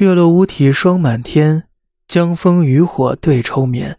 [0.00, 1.64] 月落乌啼霜满天，
[2.08, 3.98] 江枫渔火对愁眠。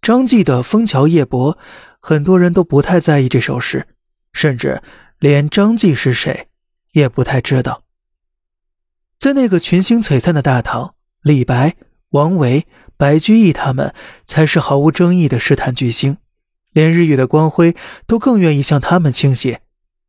[0.00, 1.54] 张继的《枫桥夜泊》，
[2.00, 3.86] 很多人都不太在意这首诗，
[4.32, 4.82] 甚至
[5.18, 6.48] 连张继是谁
[6.92, 7.82] 也不太知道。
[9.18, 11.76] 在那个群星璀璨的大唐，李白、
[12.12, 12.66] 王维、
[12.96, 13.92] 白居易他们
[14.24, 16.16] 才是毫无争议的诗坛巨星，
[16.72, 17.76] 连日月的光辉
[18.06, 19.60] 都更愿意向他们倾斜。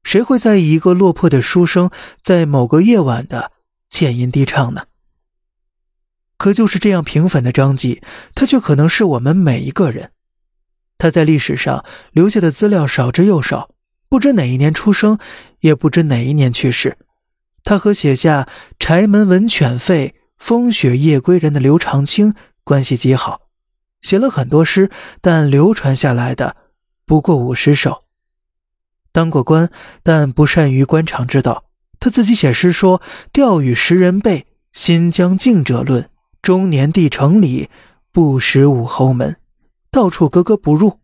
[0.03, 1.91] 谁会在意一个落魄的书生
[2.21, 3.51] 在某个夜晚的
[3.89, 4.85] 浅吟低唱呢？
[6.41, 8.01] 可就是这样平凡的张继，
[8.33, 10.09] 他却可能是我们每一个人。
[10.97, 13.69] 他在历史上留下的资料少之又少，
[14.09, 15.19] 不知哪一年出生，
[15.59, 16.97] 也不知哪一年去世。
[17.63, 18.49] 他和写下
[18.81, 22.33] “柴门闻犬吠，风雪夜归人”的刘长卿
[22.63, 23.41] 关系极好，
[24.01, 24.89] 写了很多诗，
[25.21, 26.55] 但流传下来的
[27.05, 28.05] 不过五十首。
[29.11, 29.69] 当过官，
[30.01, 31.65] 但不善于官场之道。
[31.99, 32.99] 他自己写诗说
[33.31, 36.09] ：“钓与时人背，新疆静者论。”
[36.41, 37.69] 中年帝城里，
[38.11, 39.37] 不识武侯门，
[39.91, 40.99] 到处格格不入。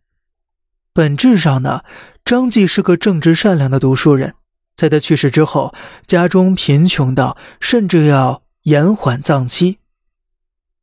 [0.93, 1.83] 本质上呢，
[2.25, 4.33] 张继是个正直善良的读书人。
[4.75, 5.75] 在他去世之后，
[6.07, 9.77] 家中贫穷到甚至要延缓葬期。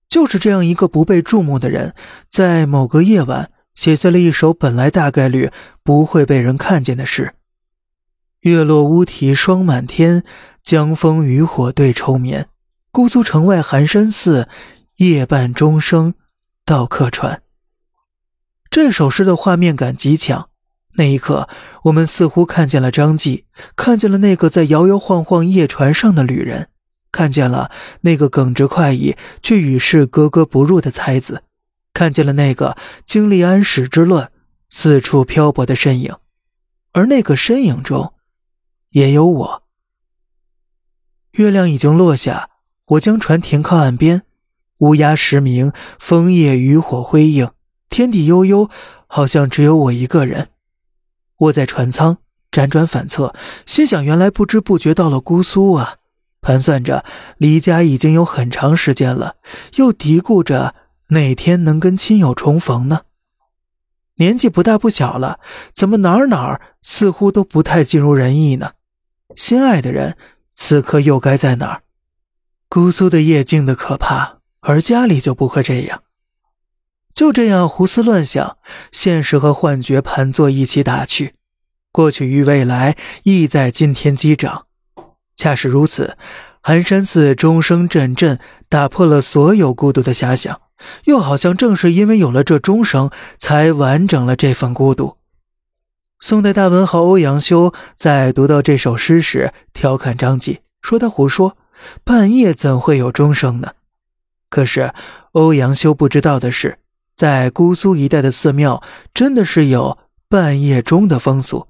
[0.08, 1.92] 就是这样一个不被注目的人，
[2.28, 5.50] 在某个夜晚写下了一首本来大概率
[5.82, 7.34] 不会被人看见的诗
[8.42, 10.22] ：“月落乌啼霜满天，
[10.62, 12.46] 江枫渔火对愁眠。”
[12.94, 14.48] 姑苏城外寒山寺，
[14.98, 16.14] 夜半钟声
[16.64, 17.42] 到客船。
[18.70, 20.48] 这首诗的画面感极强。
[20.92, 21.48] 那一刻，
[21.86, 26.68] 我们似乎看见了张继，看见了那个在摇摇晃晃夜船上的旅人，
[27.10, 31.42] 看见了那个耿直快意却与世格格不入的才子，
[31.92, 34.30] 看见了那个经历安史之乱
[34.70, 36.14] 四处漂泊的身影，
[36.92, 38.14] 而那个身影中，
[38.90, 39.62] 也有我。
[41.32, 42.50] 月亮已经落下。
[42.86, 44.22] 我将船停靠岸边，
[44.78, 47.50] 乌鸦时鸣，枫叶渔火辉映，
[47.88, 48.68] 天地悠悠，
[49.06, 50.48] 好像只有我一个人。
[51.38, 52.18] 卧在船舱，
[52.50, 53.34] 辗转反侧，
[53.64, 55.96] 心想：原来不知不觉到了姑苏啊！
[56.42, 57.06] 盘算着
[57.38, 59.36] 离家已经有很长时间了，
[59.76, 60.74] 又嘀咕着
[61.08, 63.00] 哪天能跟亲友重逢呢？
[64.16, 65.40] 年纪不大不小了，
[65.72, 68.72] 怎么哪儿哪儿似乎都不太尽如人意呢？
[69.34, 70.18] 心爱的人，
[70.54, 71.83] 此刻又该在哪儿？
[72.74, 76.02] 姑苏的夜静的可怕，而家里就不会这样。
[77.14, 78.56] 就这样胡思乱想，
[78.90, 81.34] 现实和幻觉盘坐一起打趣，
[81.92, 84.66] 过去与未来亦在今天击掌。
[85.36, 86.16] 恰是如此，
[86.60, 90.60] 寒山寺钟声阵阵，打破了所有孤独的遐想，
[91.04, 93.08] 又好像正是因为有了这钟声，
[93.38, 95.18] 才完整了这份孤独。
[96.18, 101.56] 宋代大文豪欧阳修在读到这首诗时，调侃张继，说他胡说。
[102.04, 103.72] 半夜怎会有钟声呢？
[104.48, 104.92] 可是
[105.32, 106.78] 欧阳修不知道的是，
[107.16, 109.98] 在姑苏一带的寺庙真的是有
[110.28, 111.66] 半夜钟的风俗。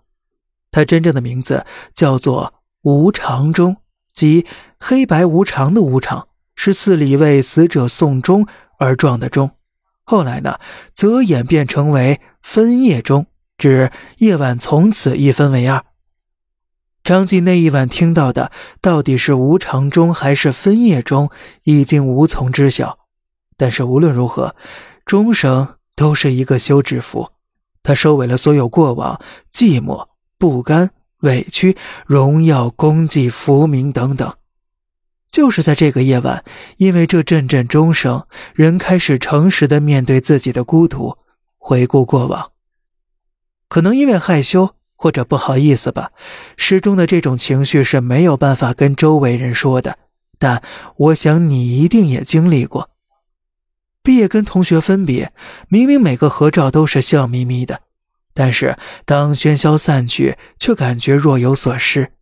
[0.70, 3.76] 它真正的名字叫做无常钟，
[4.12, 4.44] 即
[4.78, 8.47] 黑白无常的无常，是寺里为死者送终
[8.78, 9.53] 而撞的钟。
[10.03, 10.59] 后来呢，
[10.92, 13.26] 则演变成为分夜钟，
[13.56, 15.82] 指夜晚从此一分为二。
[17.04, 18.50] 张继那一晚听到的
[18.81, 21.31] 到底是无常钟还是分夜钟，
[21.65, 22.98] 已经无从知晓。
[23.59, 24.56] 但是无论如何，
[25.04, 27.28] 钟声都是一个休止符，
[27.82, 29.20] 它收尾了所有过往、
[29.53, 31.76] 寂寞、不甘、委屈、
[32.06, 34.34] 荣耀、功绩、浮名等等。
[35.31, 36.42] 就是在这个夜晚，
[36.78, 41.19] 因为这阵阵钟声，人开始诚实的面对自己的孤独，
[41.59, 42.53] 回顾过往。
[43.69, 44.76] 可能因为害羞。
[45.04, 46.12] 或者不好意思吧，
[46.56, 49.98] 诗中的这种情绪是没有办法跟周围人说的。
[50.38, 50.62] 但
[50.97, 52.88] 我想你一定也经历过。
[54.03, 55.34] 毕业跟同学分别，
[55.69, 57.82] 明明每个合照都是笑眯眯的，
[58.32, 62.12] 但是当喧嚣散去，却感觉若有所失。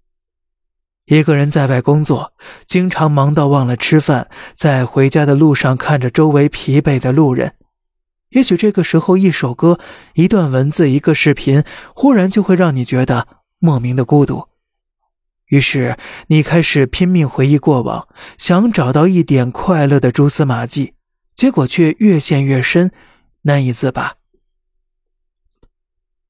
[1.04, 2.32] 一个人在外工作，
[2.66, 4.26] 经常忙到忘了吃饭，
[4.56, 7.54] 在回家的路上看着周围疲惫的路人。
[8.32, 9.78] 也许这个时候，一首歌、
[10.14, 11.64] 一段文字、一个视频，
[11.94, 13.26] 忽然就会让你觉得
[13.58, 14.48] 莫名的孤独。
[15.46, 15.98] 于是
[16.28, 18.08] 你开始拼命回忆过往，
[18.38, 20.94] 想找到一点快乐的蛛丝马迹，
[21.34, 22.90] 结果却越陷越深，
[23.42, 24.14] 难以自拔。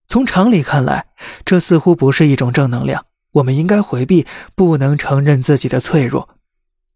[0.09, 1.07] 从常理看来，
[1.45, 4.27] 这似乎不是一种正能量，我们应该回避，
[4.57, 6.29] 不能承认自己的脆弱。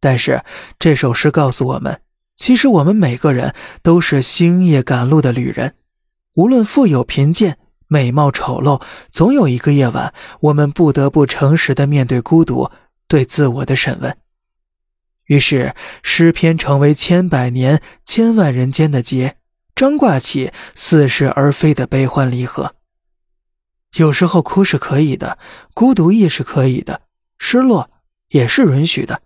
[0.01, 0.43] 但是
[0.81, 2.01] 这首诗告诉我们。
[2.37, 5.75] 其实我们每个人都是星夜赶路的旅人，
[6.35, 12.71] 无论富有贫贱、美貌丑陋，总有一个夜晚，我们不得不诚实的面对孤独，
[13.09, 14.17] 对自我的审问。
[15.25, 19.39] 于是诗篇成为千百年、千万人间的劫，
[19.75, 22.77] 张挂起似是而非的悲欢离合。
[23.97, 25.39] 有时候哭是可以的，
[25.75, 27.01] 孤独亦是可以的，
[27.39, 27.91] 失落
[28.29, 29.23] 也是允许的。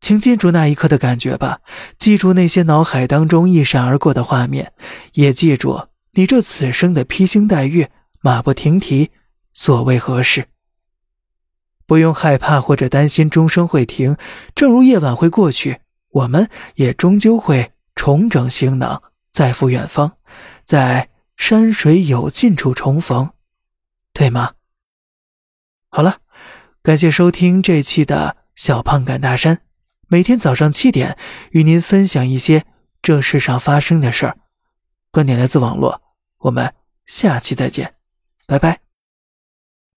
[0.00, 1.60] 请记住那一刻的感觉吧，
[1.98, 4.72] 记住那些脑海当中一闪而过的画面，
[5.14, 7.90] 也记住你这此生的披星戴月、
[8.20, 9.10] 马不停蹄，
[9.52, 10.46] 所为何事？
[11.86, 14.16] 不用害怕或者担心钟声会停，
[14.54, 15.80] 正如夜晚会过去，
[16.10, 19.02] 我们也终究会重整行囊，
[19.32, 20.12] 再赴远方，
[20.64, 23.30] 在山水有尽处重逢，
[24.12, 24.52] 对吗？
[25.88, 26.18] 好了，
[26.82, 29.62] 感谢收听这期的小胖赶大山，
[30.08, 31.16] 每天早上七点
[31.50, 32.64] 与您分享一些
[33.02, 34.36] 这世上发生的事儿，
[35.10, 36.00] 观点来自网络，
[36.38, 36.74] 我们
[37.04, 37.94] 下期再见，
[38.46, 38.87] 拜拜。